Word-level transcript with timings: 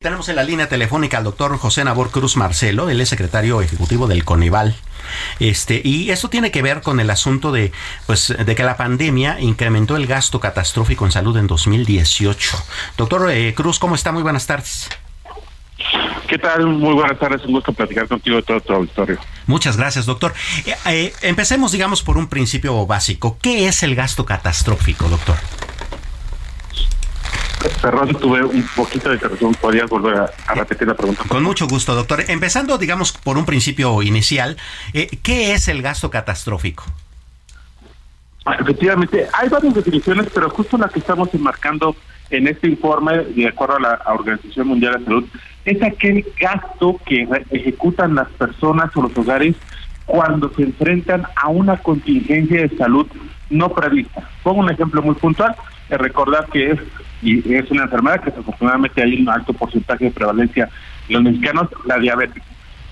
Tenemos 0.00 0.28
en 0.28 0.36
la 0.36 0.44
línea 0.44 0.68
telefónica 0.68 1.18
al 1.18 1.24
doctor 1.24 1.58
José 1.58 1.82
Nabor 1.82 2.12
Cruz 2.12 2.36
Marcelo, 2.36 2.88
él 2.88 3.00
es 3.00 3.08
secretario 3.08 3.60
ejecutivo 3.62 4.06
del 4.06 4.24
Coneval. 4.24 4.76
Este, 5.40 5.82
y 5.82 6.10
esto 6.10 6.30
tiene 6.30 6.52
que 6.52 6.62
ver 6.62 6.82
con 6.82 7.00
el 7.00 7.10
asunto 7.10 7.50
de, 7.50 7.72
pues, 8.06 8.32
de 8.38 8.54
que 8.54 8.62
la 8.62 8.76
pandemia 8.76 9.40
incrementó 9.40 9.96
el 9.96 10.06
gasto 10.06 10.38
catastrófico 10.38 11.04
en 11.04 11.10
salud 11.10 11.36
en 11.36 11.48
2018. 11.48 12.64
Doctor 12.96 13.28
eh, 13.32 13.54
Cruz, 13.56 13.80
¿cómo 13.80 13.96
está? 13.96 14.12
Muy 14.12 14.22
buenas 14.22 14.46
tardes. 14.46 14.88
¿Qué 16.28 16.38
tal? 16.38 16.64
Muy 16.68 16.94
buenas 16.94 17.18
tardes, 17.18 17.44
un 17.44 17.54
gusto 17.54 17.72
platicar 17.72 18.06
contigo 18.06 18.36
de 18.36 18.42
todo 18.42 18.60
tu 18.60 18.72
auditorio. 18.74 19.18
Muchas 19.48 19.76
gracias, 19.76 20.06
doctor. 20.06 20.32
Eh, 20.64 20.76
eh, 20.86 21.12
empecemos, 21.22 21.72
digamos, 21.72 22.04
por 22.04 22.18
un 22.18 22.28
principio 22.28 22.86
básico. 22.86 23.36
¿Qué 23.42 23.66
es 23.66 23.82
el 23.82 23.96
gasto 23.96 24.24
catastrófico, 24.24 25.08
doctor? 25.08 25.38
Perdón, 27.80 28.08
tuve 28.14 28.44
un 28.44 28.66
poquito 28.74 29.08
de 29.08 29.16
interrupción. 29.16 29.54
¿Podrías 29.54 29.88
volver 29.88 30.16
a, 30.46 30.54
repetir 30.54 30.88
la 30.88 30.94
pregunta? 30.94 31.22
Con 31.28 31.42
mucho 31.42 31.66
gusto, 31.66 31.94
doctor. 31.94 32.24
Empezando, 32.28 32.78
digamos, 32.78 33.12
por 33.12 33.38
un 33.38 33.44
principio 33.44 34.02
inicial, 34.02 34.56
eh, 34.92 35.08
¿qué 35.22 35.52
es 35.52 35.68
el 35.68 35.82
gasto 35.82 36.10
catastrófico? 36.10 36.84
Ah, 38.44 38.56
efectivamente, 38.60 39.26
hay 39.32 39.48
varias 39.48 39.74
definiciones, 39.74 40.28
pero 40.32 40.48
justo 40.50 40.78
la 40.78 40.88
que 40.88 41.00
estamos 41.00 41.28
enmarcando 41.34 41.94
en 42.30 42.46
este 42.48 42.68
informe, 42.68 43.18
de 43.18 43.48
acuerdo 43.48 43.76
a 43.76 43.80
la 43.80 44.02
Organización 44.06 44.68
Mundial 44.68 44.94
de 44.94 44.98
la 44.98 45.04
Salud, 45.04 45.24
es 45.64 45.82
aquel 45.82 46.24
gasto 46.40 46.98
que 47.04 47.28
ejecutan 47.50 48.14
las 48.14 48.28
personas 48.30 48.94
o 48.96 49.02
los 49.02 49.16
hogares 49.16 49.54
cuando 50.06 50.50
se 50.54 50.62
enfrentan 50.62 51.26
a 51.36 51.48
una 51.48 51.76
contingencia 51.76 52.62
de 52.62 52.76
salud 52.76 53.06
no 53.50 53.68
prevista. 53.70 54.28
Pongo 54.42 54.60
un 54.60 54.70
ejemplo 54.70 55.02
muy 55.02 55.14
puntual, 55.14 55.54
recordar 55.96 56.46
que 56.46 56.72
es 56.72 56.78
y 57.22 57.54
es 57.54 57.70
una 57.70 57.84
enfermedad 57.84 58.20
que 58.20 58.30
desafortunadamente 58.30 59.02
hay 59.02 59.20
un 59.20 59.28
alto 59.28 59.52
porcentaje 59.52 60.04
de 60.06 60.10
prevalencia 60.10 60.68
en 61.08 61.14
los 61.14 61.22
mexicanos, 61.22 61.68
la 61.84 61.98
diabetes. 61.98 62.42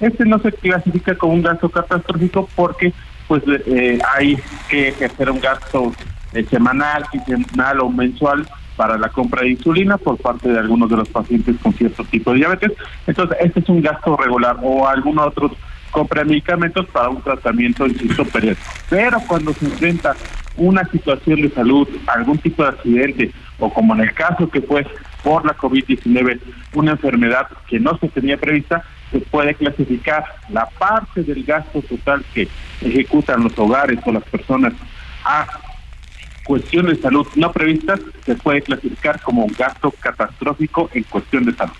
Este 0.00 0.24
no 0.24 0.38
se 0.38 0.52
clasifica 0.52 1.14
como 1.14 1.34
un 1.34 1.42
gasto 1.42 1.68
catastrófico 1.68 2.48
porque 2.54 2.92
pues 3.28 3.42
eh, 3.66 3.98
hay 4.14 4.38
que 4.68 4.94
hacer 5.04 5.30
un 5.30 5.40
gasto 5.40 5.92
eh, 6.32 6.44
semanal, 6.44 7.04
quincenal 7.10 7.80
o 7.80 7.90
mensual 7.90 8.46
para 8.76 8.98
la 8.98 9.08
compra 9.08 9.42
de 9.42 9.50
insulina 9.50 9.96
por 9.98 10.18
parte 10.18 10.48
de 10.48 10.58
algunos 10.58 10.90
de 10.90 10.96
los 10.96 11.08
pacientes 11.08 11.56
con 11.62 11.72
cierto 11.74 12.04
tipo 12.04 12.32
de 12.32 12.38
diabetes. 12.38 12.72
Entonces, 13.06 13.36
este 13.40 13.60
es 13.60 13.68
un 13.68 13.82
gasto 13.82 14.16
regular 14.16 14.56
o 14.62 14.86
algún 14.88 15.18
otro 15.18 15.56
compra 15.92 16.24
medicamentos 16.24 16.86
para 16.86 17.08
un 17.08 17.22
tratamiento, 17.22 17.86
insisto, 17.86 18.24
periodo. 18.24 18.56
Pero 18.90 19.20
cuando 19.28 19.52
se 19.52 19.64
enfrenta 19.66 20.16
una 20.56 20.84
situación 20.90 21.42
de 21.42 21.50
salud, 21.50 21.88
algún 22.06 22.38
tipo 22.38 22.62
de 22.62 22.68
accidente, 22.70 23.32
o 23.58 23.72
como 23.72 23.94
en 23.94 24.02
el 24.02 24.14
caso 24.14 24.48
que 24.48 24.60
fue 24.60 24.86
por 25.22 25.44
la 25.44 25.56
COVID-19, 25.56 26.40
una 26.74 26.92
enfermedad 26.92 27.48
que 27.66 27.80
no 27.80 27.98
se 27.98 28.08
tenía 28.08 28.36
prevista, 28.36 28.84
se 29.10 29.20
puede 29.20 29.54
clasificar 29.54 30.24
la 30.48 30.66
parte 30.78 31.22
del 31.22 31.44
gasto 31.44 31.82
total 31.82 32.24
que 32.34 32.48
ejecutan 32.80 33.42
los 33.42 33.58
hogares 33.58 33.98
o 34.04 34.12
las 34.12 34.24
personas 34.24 34.72
a 35.24 35.46
cuestiones 36.44 36.96
de 36.96 37.02
salud 37.02 37.26
no 37.36 37.52
previstas, 37.52 38.00
se 38.26 38.34
puede 38.34 38.62
clasificar 38.62 39.20
como 39.22 39.44
un 39.44 39.54
gasto 39.58 39.92
catastrófico 39.98 40.90
en 40.92 41.04
cuestión 41.04 41.44
de 41.46 41.54
salud 41.54 41.74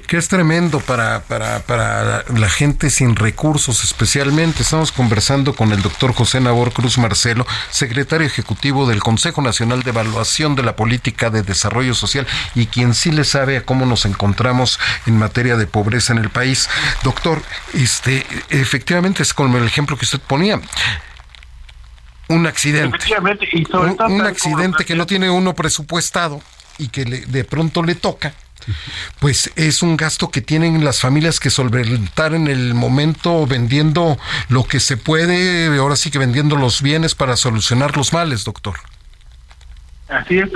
que 0.00 0.16
es 0.16 0.28
tremendo 0.28 0.80
para, 0.80 1.22
para, 1.24 1.60
para 1.60 2.24
la 2.34 2.48
gente 2.48 2.90
sin 2.90 3.16
recursos 3.16 3.84
especialmente. 3.84 4.62
Estamos 4.62 4.92
conversando 4.92 5.54
con 5.54 5.72
el 5.72 5.82
doctor 5.82 6.12
José 6.14 6.40
Nabor 6.40 6.72
Cruz 6.72 6.98
Marcelo, 6.98 7.46
secretario 7.70 8.26
ejecutivo 8.26 8.88
del 8.88 9.02
Consejo 9.02 9.42
Nacional 9.42 9.82
de 9.82 9.90
Evaluación 9.90 10.54
de 10.54 10.62
la 10.62 10.76
Política 10.76 11.30
de 11.30 11.42
Desarrollo 11.42 11.94
Social 11.94 12.26
y 12.54 12.66
quien 12.66 12.94
sí 12.94 13.10
le 13.10 13.24
sabe 13.24 13.56
a 13.56 13.64
cómo 13.64 13.86
nos 13.86 14.04
encontramos 14.04 14.78
en 15.06 15.18
materia 15.18 15.56
de 15.56 15.66
pobreza 15.66 16.12
en 16.12 16.18
el 16.18 16.30
país. 16.30 16.68
Doctor, 17.02 17.42
este, 17.74 18.26
efectivamente 18.50 19.22
es 19.22 19.34
como 19.34 19.58
el 19.58 19.66
ejemplo 19.66 19.96
que 19.96 20.04
usted 20.04 20.20
ponía 20.20 20.60
un 22.28 22.46
accidente. 22.46 22.98
un, 24.08 24.20
accidente 24.22 24.84
que 24.84 24.94
no 24.94 25.06
tiene 25.06 25.28
uno 25.30 25.54
presupuestado 25.54 26.40
y 26.78 26.88
que 26.88 27.04
de 27.04 27.44
pronto 27.44 27.82
le 27.82 27.94
toca 27.94 28.32
pues 29.18 29.52
es 29.56 29.82
un 29.82 29.96
gasto 29.96 30.30
que 30.30 30.40
tienen 30.40 30.84
las 30.84 31.00
familias 31.00 31.40
que 31.40 31.50
solventar 31.50 32.34
en 32.34 32.48
el 32.48 32.74
momento 32.74 33.46
vendiendo 33.46 34.18
lo 34.48 34.64
que 34.64 34.80
se 34.80 34.96
puede, 34.96 35.76
ahora 35.78 35.96
sí 35.96 36.10
que 36.10 36.18
vendiendo 36.18 36.56
los 36.56 36.82
bienes 36.82 37.14
para 37.14 37.36
solucionar 37.36 37.96
los 37.96 38.12
males, 38.12 38.44
doctor. 38.44 38.74
Así 40.08 40.38
es, 40.38 40.50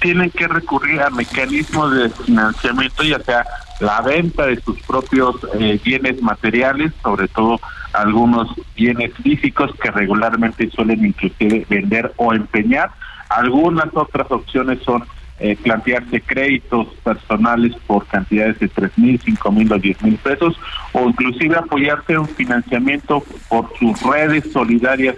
tienen 0.00 0.30
que 0.30 0.46
recurrir 0.46 1.00
a 1.00 1.10
mecanismos 1.10 1.94
de 1.94 2.10
financiamiento, 2.10 3.02
ya 3.02 3.18
sea 3.20 3.44
la 3.80 4.00
venta 4.02 4.46
de 4.46 4.60
sus 4.60 4.80
propios 4.82 5.36
eh, 5.58 5.80
bienes 5.82 6.20
materiales, 6.22 6.92
sobre 7.02 7.26
todo 7.28 7.58
algunos 7.92 8.48
bienes 8.76 9.12
físicos 9.22 9.70
que 9.82 9.90
regularmente 9.90 10.70
suelen 10.70 11.04
inclusive 11.04 11.66
vender 11.68 12.12
o 12.16 12.34
empeñar. 12.34 12.90
Algunas 13.30 13.88
otras 13.94 14.30
opciones 14.30 14.78
son 14.84 15.04
eh, 15.40 15.56
plantearse 15.62 16.20
créditos 16.20 16.88
personales 17.02 17.74
por 17.86 18.06
cantidades 18.06 18.58
de 18.60 18.68
tres 18.68 18.96
mil, 18.96 19.20
cinco 19.20 19.50
mil 19.50 19.72
o 19.72 19.78
diez 19.78 20.00
mil 20.02 20.16
pesos, 20.16 20.58
o 20.92 21.08
inclusive 21.08 21.56
apoyarse 21.56 22.16
un 22.16 22.28
financiamiento 22.28 23.22
por 23.48 23.68
sus 23.78 24.00
redes 24.02 24.44
solidarias, 24.52 25.16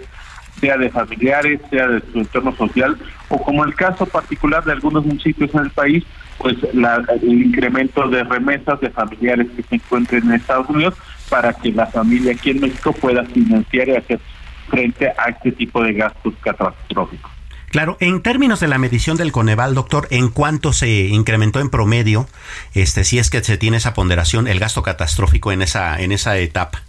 sea 0.59 0.75
de 0.77 0.89
familiares, 0.89 1.61
sea 1.69 1.87
de 1.87 2.01
su 2.11 2.19
entorno 2.19 2.55
social, 2.55 2.97
o 3.29 3.41
como 3.43 3.63
el 3.63 3.75
caso 3.75 4.07
particular 4.07 4.63
de 4.63 4.71
algunos 4.71 5.05
municipios 5.05 5.53
en 5.53 5.61
el 5.61 5.69
país, 5.69 6.03
pues 6.39 6.55
la, 6.73 7.03
el 7.21 7.45
incremento 7.45 8.07
de 8.07 8.23
remesas 8.23 8.79
de 8.81 8.89
familiares 8.89 9.47
que 9.55 9.61
se 9.61 9.75
encuentren 9.75 10.23
en 10.23 10.33
Estados 10.33 10.69
Unidos 10.69 10.95
para 11.29 11.53
que 11.53 11.71
la 11.71 11.85
familia 11.85 12.31
aquí 12.31 12.51
en 12.51 12.61
México 12.61 12.91
pueda 12.93 13.23
financiar 13.25 13.89
y 13.89 13.95
hacer 13.95 14.19
frente 14.67 15.09
a 15.09 15.29
este 15.29 15.51
tipo 15.51 15.83
de 15.83 15.93
gastos 15.93 16.33
catastróficos. 16.41 17.36
Claro, 17.69 17.97
en 17.99 18.21
términos 18.21 18.61
de 18.61 18.67
la 18.67 18.77
medición 18.77 19.17
del 19.17 19.33
Coneval, 19.33 19.75
doctor, 19.75 20.07
¿en 20.09 20.29
cuánto 20.29 20.71
se 20.71 21.07
incrementó 21.07 21.59
en 21.59 21.69
promedio, 21.69 22.27
este, 22.73 23.03
si 23.03 23.19
es 23.19 23.29
que 23.29 23.43
se 23.43 23.57
tiene 23.57 23.77
esa 23.77 23.93
ponderación, 23.93 24.47
el 24.47 24.59
gasto 24.59 24.83
catastrófico 24.83 25.51
en 25.51 25.61
esa, 25.61 26.01
en 26.01 26.13
esa 26.13 26.37
etapa? 26.37 26.81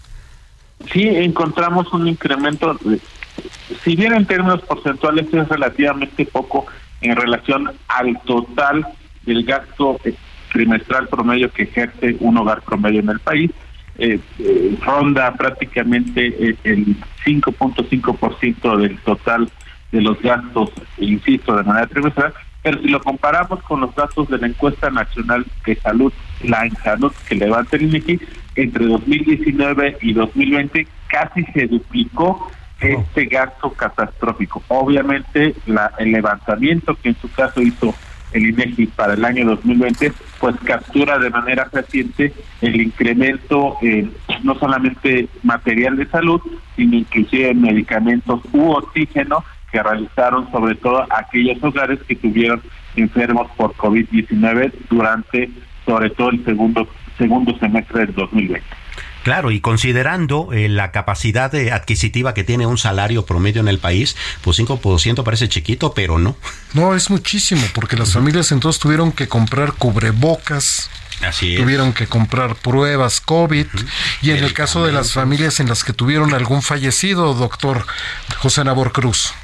Sí, 0.92 1.02
encontramos 1.02 1.92
un 1.92 2.06
incremento, 2.06 2.78
si 3.82 3.96
bien 3.96 4.14
en 4.14 4.26
términos 4.26 4.62
porcentuales 4.62 5.26
es 5.32 5.48
relativamente 5.48 6.24
poco 6.26 6.66
en 7.00 7.16
relación 7.16 7.72
al 7.88 8.20
total 8.22 8.86
del 9.22 9.44
gasto 9.44 9.98
trimestral 10.52 11.08
promedio 11.08 11.52
que 11.52 11.64
ejerce 11.64 12.16
un 12.20 12.36
hogar 12.36 12.62
promedio 12.62 13.00
en 13.00 13.08
el 13.08 13.18
país, 13.18 13.50
eh, 13.98 14.20
eh, 14.38 14.78
ronda 14.80 15.34
prácticamente 15.34 16.56
el 16.62 16.96
5.5% 17.24 18.76
del 18.76 18.96
total 18.98 19.50
de 19.92 20.00
los 20.00 20.20
gastos, 20.20 20.70
insisto, 20.98 21.56
de 21.56 21.64
manera 21.64 21.86
trimestral, 21.86 22.34
pero 22.62 22.80
si 22.80 22.88
lo 22.88 23.00
comparamos 23.00 23.62
con 23.62 23.80
los 23.80 23.94
datos 23.94 24.28
de 24.28 24.38
la 24.38 24.48
encuesta 24.48 24.90
nacional 24.90 25.46
de 25.64 25.76
salud, 25.76 26.12
la 26.42 26.68
salud 26.82 27.12
que 27.28 27.36
levanta 27.36 27.76
el 27.76 27.82
INEGI, 27.84 28.20
entre 28.56 28.86
2019 28.86 29.98
y 30.02 30.12
2020 30.12 30.86
casi 31.06 31.44
se 31.44 31.66
duplicó 31.66 32.50
este 32.80 33.26
gasto 33.26 33.70
catastrófico. 33.70 34.62
Obviamente, 34.68 35.54
la, 35.66 35.92
el 35.98 36.12
levantamiento 36.12 36.94
que 36.96 37.10
en 37.10 37.16
su 37.16 37.30
caso 37.32 37.62
hizo 37.62 37.94
el 38.32 38.46
INEGI 38.46 38.86
para 38.88 39.14
el 39.14 39.24
año 39.24 39.46
2020, 39.46 40.12
pues 40.38 40.56
captura 40.64 41.18
de 41.18 41.30
manera 41.30 41.68
reciente 41.72 42.32
el 42.60 42.80
incremento 42.80 43.78
no 44.42 44.54
solamente 44.58 45.28
material 45.42 45.96
de 45.96 46.06
salud, 46.06 46.40
sino 46.76 46.96
inclusive 46.96 47.54
medicamentos 47.54 48.40
u 48.52 48.70
oxígeno 48.72 49.44
que 49.70 49.82
realizaron 49.82 50.50
sobre 50.50 50.74
todo 50.76 51.06
aquellos 51.10 51.62
hogares 51.62 51.98
que 52.06 52.16
tuvieron 52.16 52.62
enfermos 52.96 53.50
por 53.56 53.74
COVID-19 53.74 54.72
durante 54.90 55.50
sobre 55.84 56.10
todo 56.10 56.30
el 56.30 56.44
segundo 56.44 56.88
segundo 57.16 57.58
semestre 57.58 58.06
del 58.06 58.14
2020. 58.14 58.64
Claro, 59.24 59.50
y 59.50 59.60
considerando 59.60 60.52
eh, 60.52 60.68
la 60.68 60.92
capacidad 60.92 61.54
adquisitiva 61.54 62.32
que 62.32 62.44
tiene 62.44 62.66
un 62.66 62.78
salario 62.78 63.26
promedio 63.26 63.60
en 63.60 63.68
el 63.68 63.78
país, 63.78 64.16
pues 64.42 64.58
5% 64.58 65.22
parece 65.24 65.48
chiquito, 65.48 65.92
pero 65.92 66.18
no. 66.18 66.36
No, 66.72 66.94
es 66.94 67.10
muchísimo, 67.10 67.62
porque 67.74 67.96
las 67.96 68.12
familias 68.12 68.52
entonces 68.52 68.80
tuvieron 68.80 69.12
que 69.12 69.28
comprar 69.28 69.72
cubrebocas, 69.72 70.88
Así 71.26 71.56
tuvieron 71.56 71.92
que 71.92 72.06
comprar 72.06 72.54
pruebas 72.54 73.20
COVID 73.20 73.66
y 74.22 74.30
en 74.30 74.44
el 74.44 74.52
caso 74.52 74.86
de 74.86 74.92
las 74.92 75.12
familias 75.12 75.58
en 75.58 75.68
las 75.68 75.82
que 75.82 75.92
tuvieron 75.92 76.32
algún 76.32 76.62
fallecido, 76.62 77.34
doctor 77.34 77.84
José 78.38 78.62
Nabor 78.62 78.92
Cruz. 78.92 79.34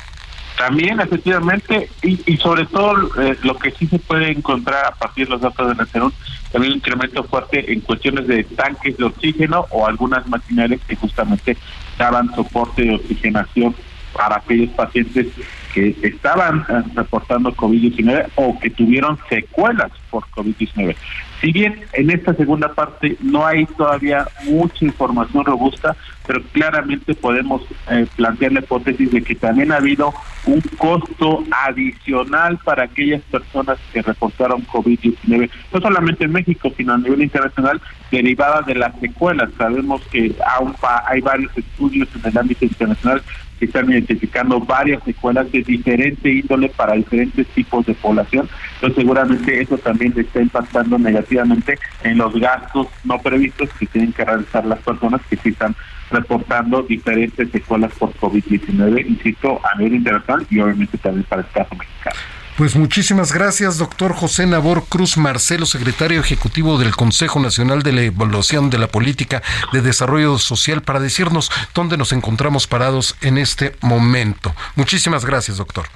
También, 0.67 0.99
efectivamente, 0.99 1.91
y, 2.03 2.39
sobre 2.39 2.65
todo 2.65 3.11
eh, 3.21 3.37
lo 3.43 3.55
que 3.59 3.71
sí 3.73 3.87
se 3.87 3.99
puede 3.99 4.31
encontrar 4.31 4.87
a 4.87 4.93
partir 4.93 5.27
de 5.27 5.33
los 5.33 5.43
datos 5.43 5.69
de 5.69 5.75
la 5.75 5.85
también 5.85 6.73
un 6.73 6.79
incremento 6.79 7.23
fuerte 7.25 7.71
en 7.71 7.81
cuestiones 7.81 8.27
de 8.27 8.45
tanques 8.45 8.97
de 8.97 9.05
oxígeno 9.05 9.67
o 9.69 9.87
algunas 9.87 10.27
maquinarias 10.27 10.81
que 10.89 10.97
justamente 10.97 11.59
daban 11.99 12.35
soporte 12.35 12.83
de 12.83 12.95
oxigenación 12.95 13.75
para 14.15 14.37
aquellos 14.37 14.71
pacientes 14.71 15.27
que 15.75 15.95
estaban 16.03 16.65
eh, 16.67 16.83
reportando 16.95 17.55
COVID-19 17.55 18.29
o 18.37 18.59
que 18.59 18.71
tuvieron 18.71 19.19
secuelas 19.29 19.93
por 20.15 20.29
COVID-19. 20.29 20.95
Si 21.41 21.51
bien 21.51 21.81
en 21.93 22.11
esta 22.11 22.35
segunda 22.35 22.73
parte 22.73 23.17
no 23.21 23.45
hay 23.45 23.67
todavía 23.67 24.29
mucha 24.45 24.85
información 24.85 25.45
robusta, 25.45 25.97
pero 26.25 26.41
claramente 26.53 27.15
podemos 27.15 27.63
eh, 27.91 28.07
plantear 28.15 28.53
la 28.53 28.61
hipótesis 28.61 29.11
de 29.11 29.23
que 29.23 29.35
también 29.35 29.73
ha 29.73 29.79
habido 29.79 30.15
un 30.47 30.61
costo 30.79 31.43
adicional 31.51 32.59
para 32.65 32.85
aquellas 32.85 33.23
personas 33.23 33.79
que 33.93 34.03
reportaron 34.03 34.65
COVID-19, 34.69 35.51
no 35.73 35.81
solamente 35.81 36.25
en 36.25 36.33
México, 36.33 36.71
sino 36.77 36.95
a 36.95 36.99
nivel 36.99 37.23
internacional, 37.23 37.81
derivada 38.13 38.63
de 38.63 38.77
las 38.77 38.99
secuelas. 39.01 39.51
Sabemos 39.59 40.01
que 40.13 40.33
aún 40.47 40.75
hay 41.09 41.21
varios 41.21 41.51
estudios 41.59 42.09
en 42.15 42.31
el 42.31 42.39
ámbito 42.39 42.65
internacional 42.65 43.21
que 43.59 43.67
están 43.67 43.91
identificando 43.91 44.61
varias 44.61 45.03
secuelas 45.05 45.51
de 45.53 45.63
diferente 45.63 46.29
índole 46.29 46.69
para 46.69 46.95
diferentes 46.95 47.47
tipos 47.49 47.87
de 47.87 47.95
población. 47.95 48.49
Entonces 48.75 48.97
seguramente 48.97 49.61
eso 49.61 49.79
también 49.79 50.04
está 50.17 50.41
impactando 50.41 50.99
negativamente 50.99 51.79
en 52.03 52.19
los 52.19 52.35
gastos 52.35 52.89
no 53.05 53.19
previstos 53.21 53.69
que 53.79 53.87
tienen 53.87 54.13
que 54.13 54.25
realizar 54.25 54.65
las 54.65 54.79
personas 54.81 55.21
que 55.29 55.37
sí 55.37 55.51
están 55.51 55.75
reportando 56.11 56.83
diferentes 56.83 57.51
secuelas 57.51 57.93
por 57.99 58.13
COVID-19, 58.15 59.07
insisto, 59.07 59.61
a 59.65 59.79
nivel 59.79 59.95
internacional 59.95 60.47
y 60.51 60.61
obviamente 60.61 60.99
también 60.99 61.25
para 61.25 61.43
el 61.43 61.49
caso 61.49 61.75
mexicano. 61.75 62.17
Pues 62.57 62.77
muchísimas 62.77 63.33
gracias, 63.33 63.79
doctor 63.79 64.15
José 64.15 64.47
Nabor 64.47 64.85
Cruz 64.85 65.17
Marcelo, 65.17 65.67
secretario 65.67 66.21
ejecutivo 66.21 66.79
del 66.79 66.95
Consejo 66.95 67.41
Nacional 67.41 67.83
de 67.83 67.93
la 67.93 68.03
Evaluación 68.03 68.71
de 68.71 68.79
la 68.79 68.87
Política 68.87 69.43
de 69.73 69.81
Desarrollo 69.81 70.39
Social, 70.39 70.81
para 70.81 71.01
decirnos 71.01 71.51
dónde 71.75 71.97
nos 71.97 72.13
encontramos 72.13 72.69
parados 72.69 73.17
en 73.23 73.39
este 73.39 73.75
momento. 73.81 74.55
Muchísimas 74.77 75.25
gracias, 75.25 75.57
doctor. 75.57 75.87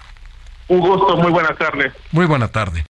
Un 0.67 0.81
gusto, 0.81 1.17
muy 1.17 1.31
buena 1.31 1.55
tarde. 1.55 1.93
Muy 2.11 2.27
buena 2.27 2.49
tarde. 2.49 2.88